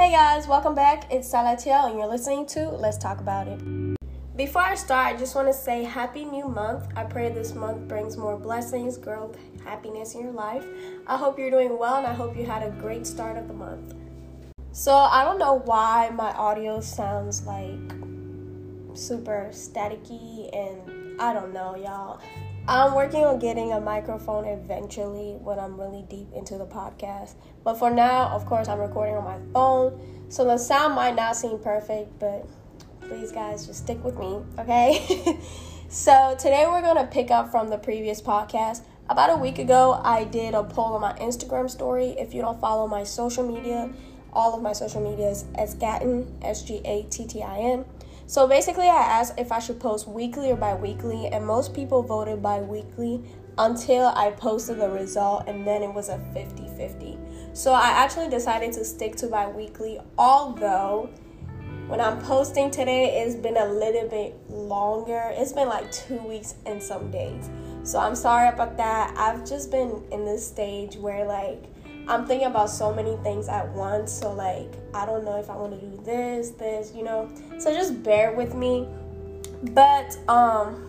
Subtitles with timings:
[0.00, 1.12] Hey guys, welcome back.
[1.12, 3.60] It's Salatiel, and you're listening to Let's Talk About It.
[4.34, 6.86] Before I start, I just want to say Happy New Month.
[6.96, 10.64] I pray this month brings more blessings, growth, happiness in your life.
[11.06, 13.52] I hope you're doing well, and I hope you had a great start of the
[13.52, 13.94] month.
[14.72, 17.92] So, I don't know why my audio sounds like
[18.94, 22.22] super staticky, and I don't know, y'all.
[22.68, 27.34] I'm working on getting a microphone eventually when I'm really deep into the podcast.
[27.64, 31.36] But for now, of course, I'm recording on my phone, so the sound might not
[31.36, 32.46] seem perfect, but
[33.00, 35.38] please, guys, just stick with me, okay?
[35.88, 38.82] so, today we're going to pick up from the previous podcast.
[39.08, 42.14] About a week ago, I did a poll on my Instagram story.
[42.16, 43.90] If you don't follow my social media,
[44.32, 47.84] all of my social media is Sgattin, S G A T T I N.
[48.30, 52.00] So basically, I asked if I should post weekly or bi weekly, and most people
[52.00, 53.24] voted bi weekly
[53.58, 57.18] until I posted the result, and then it was a 50 50.
[57.54, 61.10] So I actually decided to stick to bi weekly, although
[61.88, 65.32] when I'm posting today, it's been a little bit longer.
[65.32, 67.50] It's been like two weeks and some days.
[67.82, 69.12] So I'm sorry about that.
[69.16, 71.64] I've just been in this stage where, like,
[72.08, 74.12] I'm thinking about so many things at once.
[74.12, 77.28] So, like, I don't know if I want to do this, this, you know.
[77.58, 78.86] So, just bear with me.
[79.72, 80.86] But, um,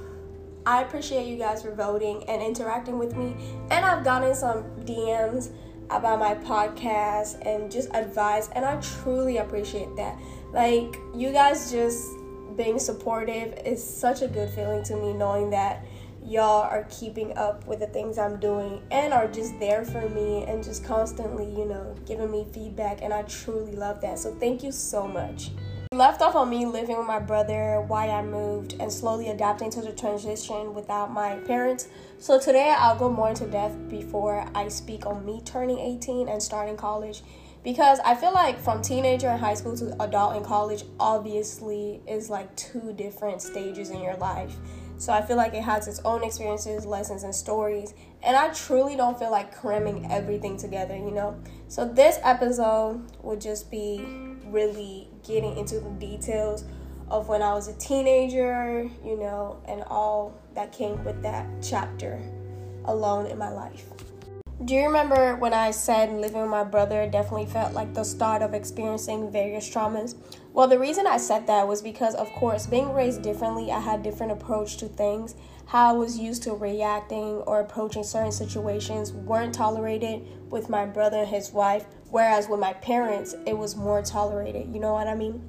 [0.66, 3.36] I appreciate you guys for voting and interacting with me.
[3.72, 5.50] And I've gotten some DMs
[5.90, 8.50] about my podcast and just advice.
[8.54, 10.18] And I truly appreciate that.
[10.54, 12.10] Like, you guys just
[12.56, 15.86] being supportive is such a good feeling to me knowing that
[16.24, 20.44] y'all are keeping up with the things I'm doing and are just there for me
[20.44, 23.02] and just constantly, you know, giving me feedback.
[23.02, 24.20] And I truly love that.
[24.20, 25.52] So thank you so much.
[25.94, 29.82] Left off on me living with my brother, why I moved, and slowly adapting to
[29.82, 31.90] the transition without my parents.
[32.18, 36.42] So today I'll go more into depth before I speak on me turning 18 and
[36.42, 37.24] starting college
[37.64, 42.30] because I feel like from teenager in high school to adult in college obviously is
[42.30, 44.56] like two different stages in your life.
[45.02, 47.96] So I feel like it has its own experiences, lessons, and stories.
[48.22, 51.42] And I truly don't feel like cramming everything together, you know?
[51.70, 54.06] So this episode will just be
[54.46, 56.66] really getting into the details
[57.10, 62.22] of when I was a teenager, you know, and all that came with that chapter
[62.86, 63.88] alone in my life.
[64.64, 68.44] Do you remember when I said living with my brother definitely felt like the start
[68.44, 70.14] of experiencing various traumas?
[70.54, 74.04] Well, the reason I said that was because, of course, being raised differently, I had
[74.04, 75.34] different approach to things.
[75.66, 81.18] How I was used to reacting or approaching certain situations weren't tolerated with my brother
[81.18, 84.72] and his wife, whereas with my parents, it was more tolerated.
[84.72, 85.42] You know what I mean?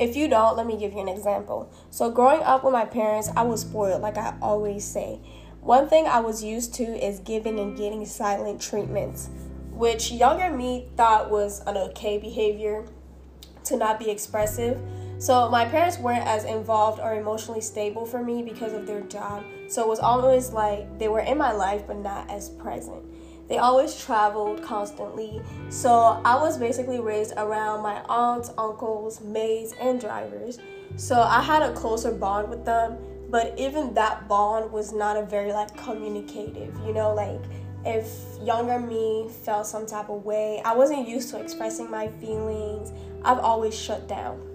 [0.00, 1.70] If you don't, let me give you an example.
[1.90, 5.20] So, growing up with my parents, I was spoiled, like I always say.
[5.60, 9.28] One thing I was used to is giving and getting silent treatments,
[9.70, 12.86] which younger me thought was an okay behavior
[13.64, 14.80] to not be expressive.
[15.18, 19.44] So my parents weren't as involved or emotionally stable for me because of their job.
[19.68, 23.04] So it was always like they were in my life but not as present.
[23.46, 25.42] They always traveled constantly.
[25.68, 30.58] So I was basically raised around my aunts, uncles, maids, and drivers.
[30.96, 32.96] So I had a closer bond with them
[33.30, 37.40] but even that bond was not a very like communicative you know like
[37.84, 38.06] if
[38.42, 42.92] younger me felt some type of way i wasn't used to expressing my feelings.
[43.22, 44.49] I've always shut down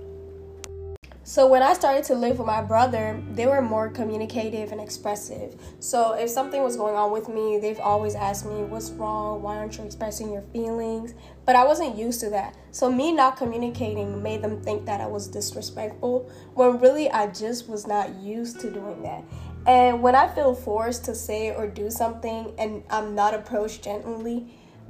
[1.28, 5.60] so when I started to live with my brother, they were more communicative and expressive.
[5.80, 9.42] So if something was going on with me, they've always asked me, "What's wrong?
[9.42, 12.54] Why aren't you expressing your feelings?" But I wasn't used to that.
[12.70, 17.68] So me not communicating made them think that I was disrespectful, when really I just
[17.68, 19.24] was not used to doing that.
[19.66, 24.46] And when I feel forced to say or do something and I'm not approached gently,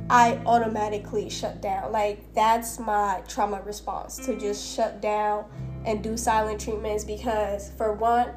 [0.09, 1.93] I automatically shut down.
[1.93, 5.45] Like that's my trauma response to just shut down
[5.85, 8.29] and do silent treatments because, for one,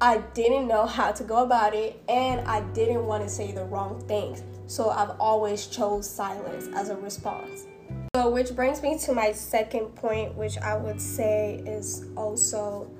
[0.00, 3.64] I didn't know how to go about it and I didn't want to say the
[3.64, 4.42] wrong things.
[4.66, 7.66] So I've always chose silence as a response.
[8.14, 12.90] So which brings me to my second point, which I would say is also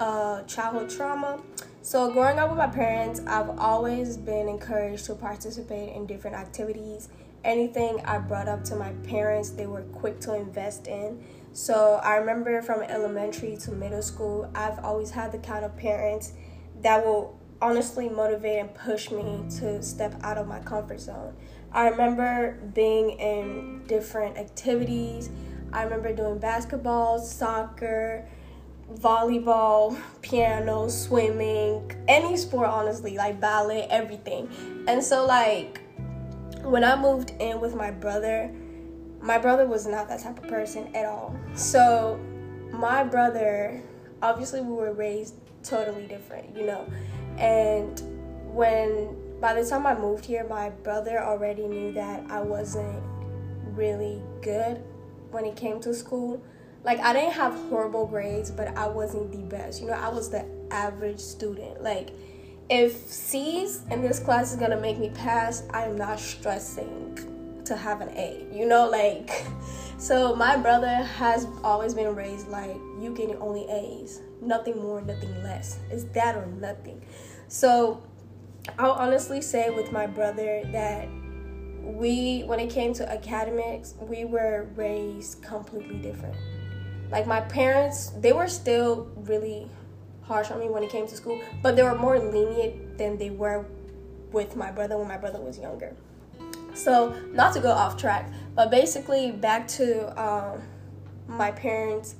[0.00, 1.40] uh, childhood trauma.
[1.82, 7.08] So growing up with my parents, I've always been encouraged to participate in different activities.
[7.44, 11.24] Anything I brought up to my parents, they were quick to invest in.
[11.52, 16.32] So I remember from elementary to middle school, I've always had the kind of parents
[16.82, 21.34] that will honestly motivate and push me to step out of my comfort zone.
[21.72, 25.30] I remember being in different activities.
[25.72, 28.26] I remember doing basketball, soccer,
[28.94, 34.48] volleyball, piano, swimming, any sport honestly, like ballet, everything.
[34.88, 35.80] And so like
[36.62, 38.52] when I moved in with my brother,
[39.22, 41.34] my brother was not that type of person at all.
[41.54, 42.18] So,
[42.72, 43.82] my brother,
[44.22, 46.90] obviously, we were raised totally different, you know.
[47.36, 48.00] And
[48.54, 53.02] when, by the time I moved here, my brother already knew that I wasn't
[53.74, 54.82] really good
[55.30, 56.42] when it came to school.
[56.82, 59.82] Like, I didn't have horrible grades, but I wasn't the best.
[59.82, 61.82] You know, I was the average student.
[61.82, 62.10] Like,
[62.70, 67.39] if C's in this class is gonna make me pass, I am not stressing
[67.70, 68.46] to have an A.
[68.52, 69.44] You know, like,
[69.98, 75.42] so my brother has always been raised like you getting only A's, nothing more, nothing
[75.42, 75.78] less.
[75.88, 77.02] It's that or nothing.
[77.48, 78.02] So
[78.78, 81.08] I'll honestly say with my brother that
[81.82, 86.36] we, when it came to academics, we were raised completely different.
[87.10, 89.68] Like my parents, they were still really
[90.22, 93.30] harsh on me when it came to school, but they were more lenient than they
[93.30, 93.64] were
[94.32, 95.96] with my brother when my brother was younger.
[96.74, 100.62] So, not to go off track, but basically back to um,
[101.26, 102.16] my parents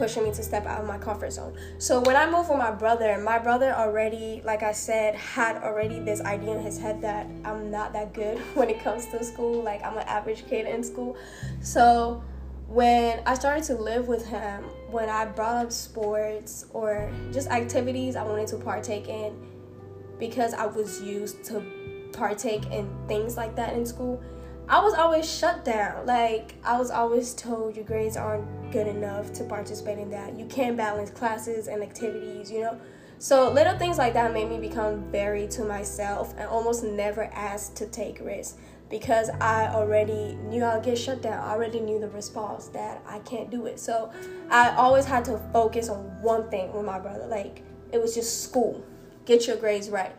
[0.00, 1.54] pushing me to step out of my comfort zone.
[1.76, 6.00] So when I moved with my brother, my brother already, like I said, had already
[6.00, 9.62] this idea in his head that I'm not that good when it comes to school.
[9.62, 11.18] Like I'm an average kid in school.
[11.60, 12.24] So
[12.66, 18.16] when I started to live with him, when I brought up sports or just activities
[18.16, 19.34] I wanted to partake in
[20.18, 21.60] because I was used to
[22.12, 24.22] partake in things like that in school,
[24.68, 26.06] I was always shut down.
[26.06, 30.38] Like, I was always told your grades aren't good enough to participate in that.
[30.38, 32.80] You can't balance classes and activities, you know?
[33.18, 37.76] So, little things like that made me become very to myself and almost never asked
[37.76, 38.56] to take risks
[38.90, 41.42] because I already knew I'd get shut down.
[41.42, 43.78] I already knew the response that I can't do it.
[43.78, 44.12] So
[44.50, 47.26] I always had to focus on one thing with my brother.
[47.26, 47.62] Like
[47.92, 48.84] it was just school.
[49.24, 50.12] Get your grades right.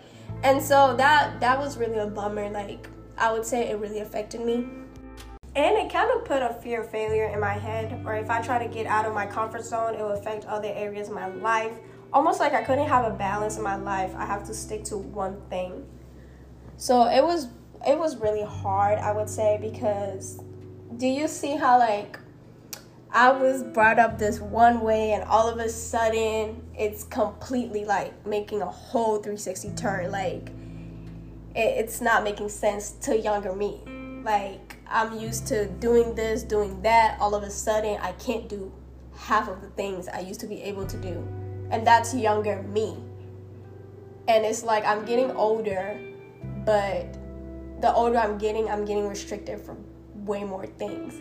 [0.43, 2.49] And so that that was really a bummer.
[2.49, 4.67] Like I would say it really affected me.
[5.53, 8.41] And it kind of put a fear of failure in my head, or if I
[8.41, 11.27] try to get out of my comfort zone, it will affect other areas of my
[11.27, 11.73] life.
[12.13, 14.13] Almost like I couldn't have a balance in my life.
[14.15, 15.85] I have to stick to one thing.
[16.77, 17.49] So it was
[17.85, 20.39] it was really hard, I would say, because
[20.97, 22.17] do you see how like
[23.13, 28.25] I was brought up this one way and all of a sudden it's completely like
[28.25, 30.12] making a whole 360 turn.
[30.12, 30.50] Like
[31.54, 33.81] it, it's not making sense to younger me.
[34.24, 37.18] Like I'm used to doing this doing that.
[37.19, 38.72] All of a sudden I can't do
[39.18, 41.28] half of the things I used to be able to do.
[41.69, 42.98] And that's younger me.
[44.30, 46.00] And it's like I'm getting older
[46.66, 47.18] but
[47.81, 49.84] the older I'm getting, I'm getting restricted from
[50.25, 51.16] way more things.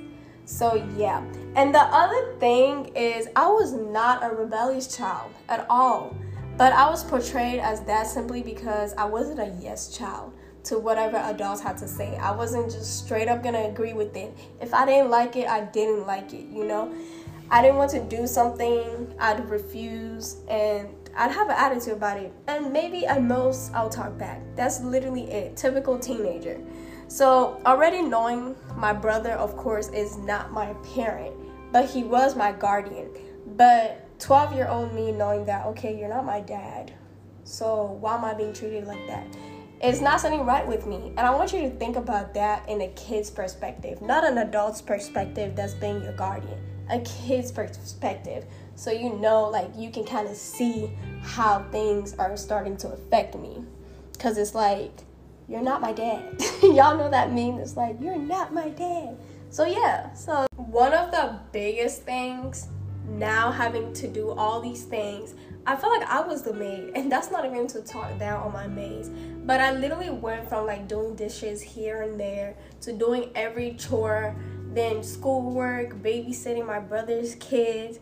[0.44, 1.24] So, yeah.
[1.54, 6.16] And the other thing is, I was not a rebellious child at all.
[6.56, 10.34] But I was portrayed as that simply because I wasn't a yes child
[10.64, 12.16] to whatever adults had to say.
[12.18, 14.36] I wasn't just straight up gonna agree with it.
[14.60, 16.92] If I didn't like it, I didn't like it, you know?
[17.50, 22.32] I didn't want to do something, I'd refuse, and I'd have an attitude about it.
[22.46, 24.40] And maybe at most, I'll talk back.
[24.54, 25.56] That's literally it.
[25.56, 26.60] Typical teenager.
[27.10, 31.34] So, already knowing my brother, of course, is not my parent,
[31.72, 33.10] but he was my guardian.
[33.56, 36.94] But 12 year old me knowing that, okay, you're not my dad.
[37.42, 39.26] So, why am I being treated like that?
[39.82, 41.08] It's not something right with me.
[41.16, 44.80] And I want you to think about that in a kid's perspective, not an adult's
[44.80, 46.58] perspective that's being your guardian,
[46.90, 48.44] a kid's perspective
[48.80, 50.90] so you know like you can kind of see
[51.22, 53.62] how things are starting to affect me
[54.12, 54.90] because it's like
[55.50, 56.40] you're not my dad.
[56.62, 59.18] Y'all know that meme it's like you're not my dad.
[59.50, 62.68] So yeah so one of the biggest things
[63.10, 65.34] now having to do all these things
[65.66, 68.52] i felt like i was the maid and that's not even to talk down on
[68.52, 69.10] my maids
[69.44, 74.36] but i literally went from like doing dishes here and there to doing every chore
[74.72, 77.98] then schoolwork babysitting my brother's kids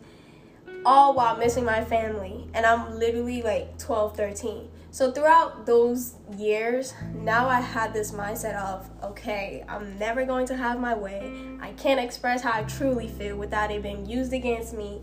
[0.85, 6.93] all while missing my family and i'm literally like 12 13 so throughout those years
[7.13, 11.31] now i had this mindset of okay i'm never going to have my way.
[11.61, 15.01] I can't express how i truly feel without it being used against me.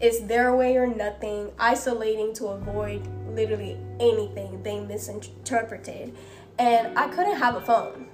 [0.00, 6.14] It's their way or nothing isolating to avoid literally anything being misinterpreted.
[6.58, 8.08] And i couldn't have a phone.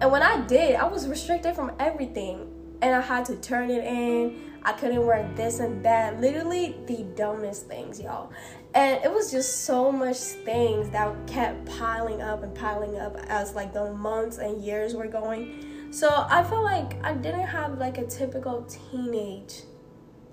[0.00, 2.52] And when i did i was restricted from everything.
[2.82, 6.20] And i had to turn it in I couldn't wear this and that.
[6.20, 8.32] Literally the dumbest things, y'all.
[8.74, 13.54] And it was just so much things that kept piling up and piling up as
[13.54, 15.92] like the months and years were going.
[15.92, 19.62] So I felt like I didn't have like a typical teenage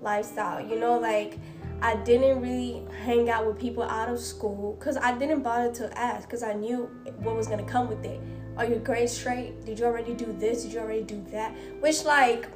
[0.02, 1.38] lifestyle, you know, like
[1.80, 5.96] I didn't really hang out with people out of school because I didn't bother to
[5.96, 8.20] ask because I knew what was gonna come with it.
[8.56, 9.64] Are your grades straight?
[9.64, 10.64] Did you already do this?
[10.64, 11.54] Did you already do that?
[11.80, 12.48] Which like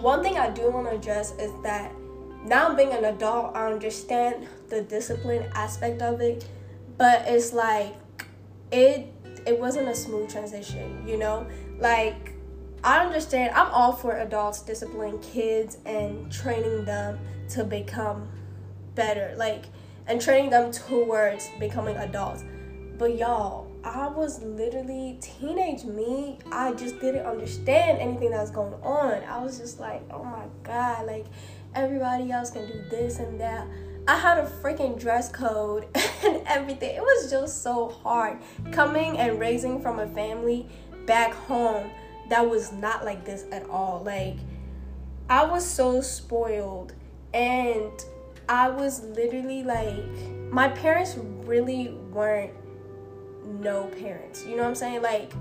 [0.00, 1.92] one thing I do want to address is that
[2.44, 6.46] now being an adult, I understand the discipline aspect of it,
[6.96, 7.94] but it's like
[8.70, 9.12] it
[9.46, 11.46] it wasn't a smooth transition, you know?
[11.78, 12.32] Like
[12.84, 17.18] I understand I'm all for adults disciplining kids and training them
[17.50, 18.28] to become
[18.94, 19.64] better, like
[20.06, 22.44] and training them towards becoming adults.
[22.98, 26.40] But y'all, I was literally teenage me.
[26.50, 29.22] I just didn't understand anything that was going on.
[29.22, 31.26] I was just like, oh my god, like
[31.72, 33.64] everybody else can do this and that.
[34.08, 35.86] I had a freaking dress code
[36.24, 36.96] and everything.
[36.96, 38.38] It was just so hard
[38.72, 40.68] coming and raising from a family
[41.06, 41.88] back home
[42.28, 44.02] that was not like this at all.
[44.04, 44.36] Like
[45.30, 46.92] I was so spoiled
[47.32, 47.92] and
[48.48, 50.04] I was literally like
[50.50, 52.52] my parents really weren't
[53.46, 54.44] no parents.
[54.44, 55.02] You know what I'm saying?
[55.02, 55.32] Like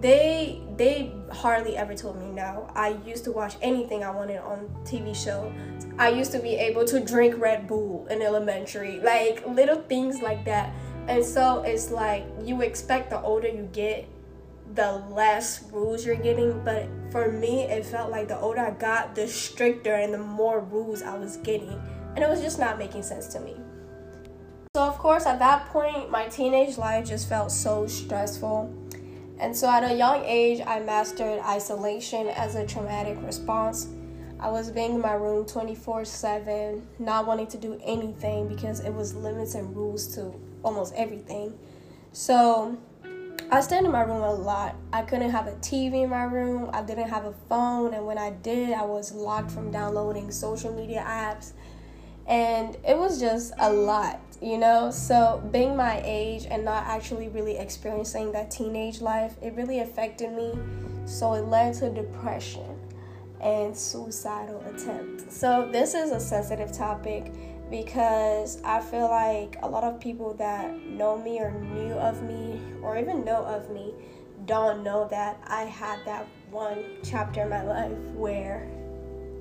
[0.00, 2.70] they they hardly ever told me no.
[2.74, 5.52] I used to watch anything I wanted on TV show.
[5.98, 10.44] I used to be able to drink Red Bull in elementary, like little things like
[10.46, 10.72] that.
[11.08, 14.08] And so it's like you expect the older you get,
[14.74, 16.64] the less rules you're getting.
[16.64, 20.60] But for me, it felt like the older I got, the stricter and the more
[20.60, 21.80] rules I was getting.
[22.14, 23.56] And it was just not making sense to me.
[24.76, 28.72] So, of course, at that point, my teenage life just felt so stressful.
[29.40, 33.88] And so, at a young age, I mastered isolation as a traumatic response.
[34.38, 38.94] I was being in my room 24 7, not wanting to do anything because it
[38.94, 41.58] was limits and rules to almost everything.
[42.12, 42.78] So,
[43.50, 44.76] I stayed in my room a lot.
[44.92, 46.70] I couldn't have a TV in my room.
[46.72, 47.92] I didn't have a phone.
[47.92, 51.54] And when I did, I was locked from downloading social media apps.
[52.26, 54.90] And it was just a lot you know?
[54.90, 60.32] So, being my age and not actually really experiencing that teenage life, it really affected
[60.32, 60.54] me.
[61.04, 62.78] So, it led to depression
[63.40, 65.36] and suicidal attempts.
[65.36, 67.32] So, this is a sensitive topic
[67.70, 72.60] because I feel like a lot of people that know me or knew of me
[72.82, 73.94] or even know of me
[74.46, 78.68] don't know that I had that one chapter in my life where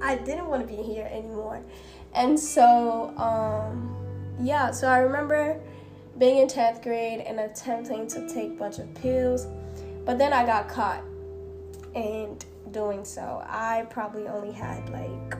[0.01, 1.61] I didn't want to be here anymore.
[2.13, 3.95] And so, um,
[4.41, 5.59] yeah, so I remember
[6.17, 9.47] being in 10th grade and attempting to take a bunch of pills,
[10.05, 11.03] but then I got caught
[11.95, 13.43] and doing so.
[13.47, 15.37] I probably only had like,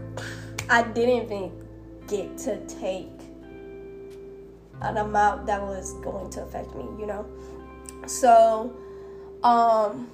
[0.70, 1.52] I didn't even
[2.08, 3.10] get to take
[4.82, 7.26] an amount that was going to affect me, you know?
[8.08, 8.74] So,
[9.44, 10.10] um,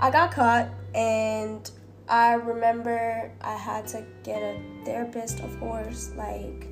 [0.00, 1.70] I got caught and
[2.10, 6.66] I remember I had to get a therapist, of course, like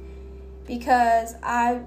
[0.66, 1.80] because I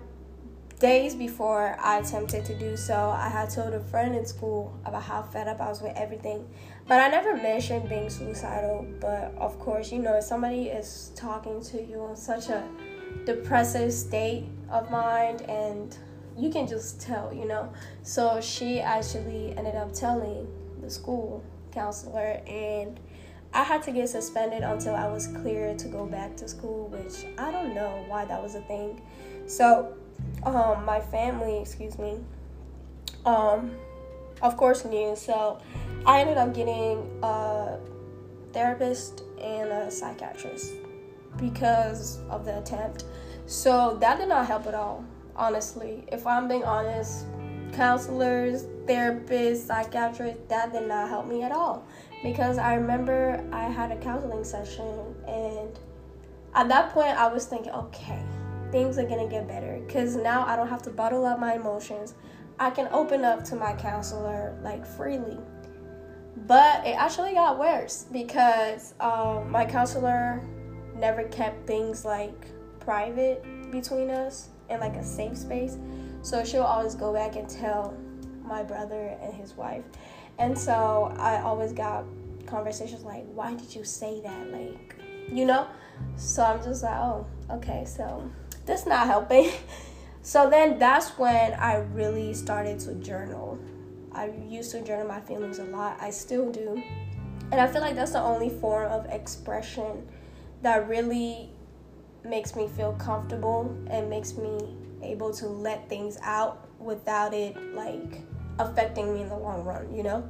[0.79, 5.03] days before I attempted to do so, I had told a friend in school about
[5.03, 6.50] how fed up I was with everything.
[6.88, 8.88] But I never mentioned being suicidal.
[9.00, 12.67] But of course, you know, if somebody is talking to you in such a
[13.25, 15.96] depressive state of mind, and
[16.36, 17.72] you can just tell, you know.
[18.01, 20.48] So she actually ended up telling
[20.81, 23.00] the school counselor, and
[23.53, 27.25] I had to get suspended until I was cleared to go back to school, which
[27.38, 29.01] I don't know why that was a thing.
[29.46, 29.93] So,
[30.43, 32.20] um, my family, excuse me,
[33.25, 33.75] um,
[34.41, 35.15] of course knew.
[35.15, 35.60] So,
[36.05, 37.77] I ended up getting a
[38.53, 40.74] therapist and a psychiatrist
[41.38, 43.03] because of the attempt.
[43.48, 45.03] So, that did not help at all,
[45.36, 46.05] honestly.
[46.10, 47.25] If I'm being honest,
[47.74, 51.88] counselors, therapists, psychiatrists, that did not help me at all
[52.24, 55.79] because I remember I had a counseling session and
[56.53, 58.21] at that point I was thinking, okay,
[58.71, 62.15] things are gonna get better because now I don't have to bottle up my emotions.
[62.60, 65.38] I can open up to my counselor like freely.
[66.48, 70.43] But it actually got worse because um, my counselor
[70.95, 72.48] never kept things like
[72.79, 75.77] private between us in like a safe space.
[76.24, 77.95] So she'll always go back and tell
[78.51, 79.84] my brother and his wife.
[80.38, 82.03] And so I always got
[82.46, 84.51] conversations like, why did you say that?
[84.51, 84.96] Like,
[85.31, 85.67] you know?
[86.17, 88.29] So I'm just like, oh, okay, so
[88.65, 89.51] that's not helping.
[90.22, 93.58] so then that's when I really started to journal.
[94.12, 95.98] I used to journal my feelings a lot.
[96.01, 96.84] I still do.
[97.51, 100.08] And I feel like that's the only form of expression
[100.62, 101.51] that really
[102.24, 108.22] makes me feel comfortable and makes me able to let things out without it like
[108.70, 110.27] affecting me in the long run, you know?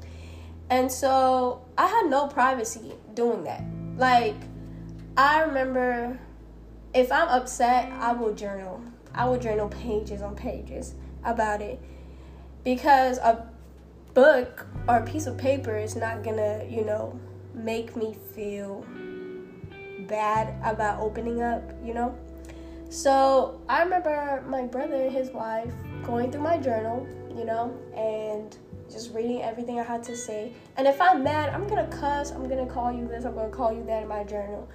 [0.69, 3.63] And so I had no privacy doing that.
[3.97, 4.35] Like,
[5.17, 6.19] I remember
[6.93, 8.81] if I'm upset, I will journal.
[9.13, 11.79] I will journal pages on pages about it.
[12.63, 13.47] Because a
[14.13, 17.19] book or a piece of paper is not gonna, you know,
[17.53, 18.85] make me feel
[20.07, 22.15] bad about opening up, you know?
[22.89, 25.71] So I remember my brother and his wife
[26.03, 27.07] going through my journal,
[27.37, 28.55] you know, and
[28.91, 30.53] just reading everything I had to say.
[30.77, 33.73] And if I'm mad, I'm gonna cuss, I'm gonna call you this, I'm gonna call
[33.73, 34.67] you that in my journal.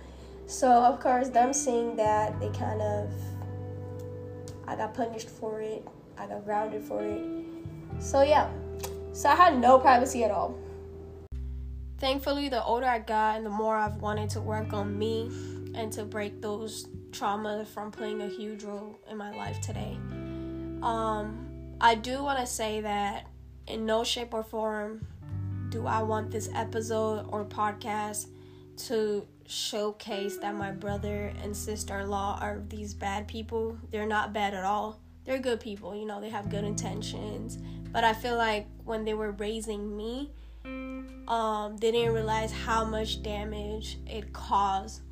[0.47, 3.11] So, of course, them seeing that, they kind of,
[4.67, 5.87] I got punished for it,
[6.17, 7.23] I got grounded for it.
[7.99, 8.49] So, yeah,
[9.13, 10.57] so I had no privacy at all.
[11.99, 15.31] Thankfully, the older I got and the more I've wanted to work on me
[15.75, 19.97] and to break those traumas from playing a huge role in my life today.
[20.83, 21.46] Um,
[21.80, 23.26] I do want to say that
[23.66, 25.06] in no shape or form
[25.68, 28.28] do I want this episode or podcast
[28.87, 33.76] to showcase that my brother and sister in law are these bad people.
[33.90, 35.00] They're not bad at all.
[35.25, 37.59] They're good people, you know, they have good intentions.
[37.92, 40.30] But I feel like when they were raising me,
[40.64, 45.02] um, they didn't realize how much damage it caused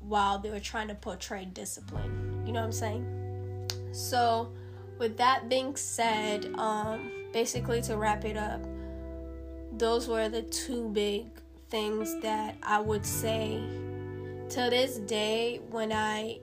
[0.00, 2.42] while they were trying to portray discipline.
[2.46, 3.68] You know what I'm saying?
[3.92, 4.52] So,
[5.00, 8.60] with that being said, um, basically to wrap it up,
[9.72, 11.26] those were the two big
[11.70, 13.62] things that I would say
[14.50, 16.40] to this day when I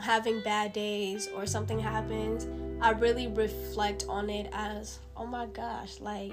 [0.00, 2.48] having bad days or something happens,
[2.82, 6.32] I really reflect on it as, oh my gosh, like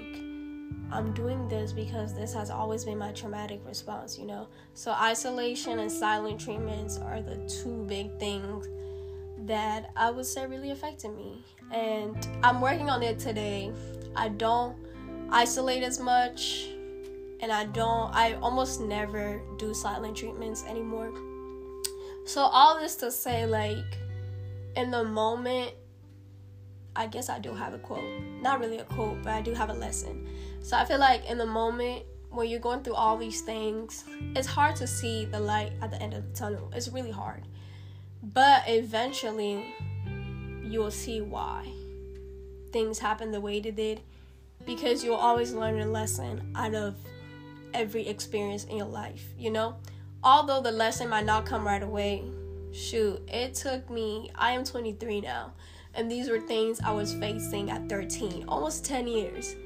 [0.90, 4.48] I'm doing this because this has always been my traumatic response, you know?
[4.74, 8.66] So, isolation and silent treatments are the two big things
[9.46, 11.44] that I would say really affected me.
[11.70, 13.72] And I'm working on it today.
[14.16, 14.76] I don't
[15.30, 16.66] isolate as much
[17.40, 21.12] and I don't I almost never do silent treatments anymore.
[22.26, 23.98] So all this to say like
[24.76, 25.72] in the moment
[26.96, 28.04] I guess I do have a quote.
[28.42, 30.26] Not really a quote, but I do have a lesson.
[30.60, 34.04] So I feel like in the moment when you're going through all these things,
[34.36, 36.70] it's hard to see the light at the end of the tunnel.
[36.74, 37.46] It's really hard.
[38.22, 39.74] But eventually
[40.70, 41.66] you will see why
[42.72, 44.00] things happen the way they did
[44.66, 46.94] because you'll always learn a lesson out of
[47.74, 49.76] every experience in your life, you know?
[50.22, 52.24] Although the lesson might not come right away,
[52.72, 55.52] shoot, it took me, I am 23 now,
[55.94, 59.56] and these were things I was facing at 13, almost 10 years.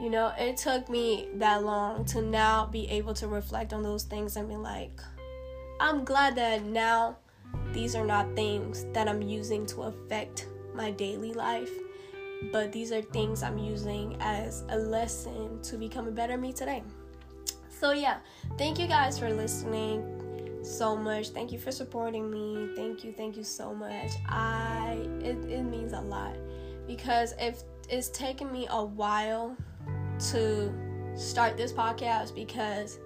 [0.00, 4.04] You know, it took me that long to now be able to reflect on those
[4.04, 5.00] things and be like,
[5.80, 7.16] I'm glad that now
[7.72, 11.70] these are not things that I'm using to affect my daily life,
[12.52, 16.82] but these are things I'm using as a lesson to become a better me today.
[17.68, 18.18] So, yeah,
[18.56, 20.18] thank you guys for listening
[20.62, 21.28] so much.
[21.28, 22.70] Thank you for supporting me.
[22.74, 24.12] Thank you, thank you so much.
[24.28, 26.34] I it, it means a lot
[26.86, 29.56] because if it's taken me a while
[30.30, 30.72] to
[31.14, 32.98] start this podcast because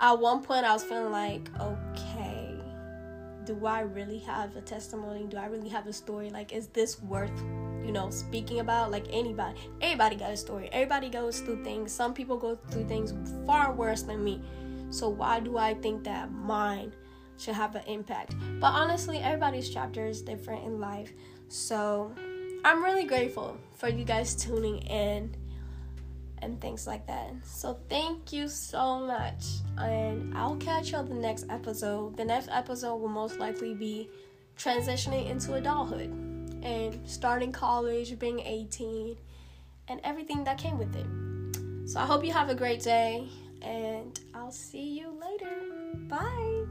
[0.00, 2.27] at one point I was feeling like, okay,
[3.48, 5.26] do I really have a testimony?
[5.26, 6.28] Do I really have a story?
[6.28, 7.32] Like, is this worth
[7.82, 9.58] you know, speaking about like anybody.
[9.80, 10.68] Everybody got a story.
[10.72, 11.90] Everybody goes through things.
[11.90, 13.14] Some people go through things
[13.46, 14.42] far worse than me.
[14.90, 16.92] So why do I think that mine
[17.38, 18.34] should have an impact?
[18.60, 21.14] But honestly, everybody's chapter is different in life.
[21.48, 22.12] So
[22.62, 25.34] I'm really grateful for you guys tuning in
[26.42, 27.30] and things like that.
[27.44, 29.44] So thank you so much.
[29.76, 32.16] And I'll catch you on the next episode.
[32.16, 34.10] The next episode will most likely be
[34.56, 36.10] transitioning into adulthood
[36.62, 39.16] and starting college, being 18,
[39.88, 41.06] and everything that came with it.
[41.88, 43.28] So I hope you have a great day,
[43.62, 45.94] and I'll see you later.
[46.08, 46.67] Bye.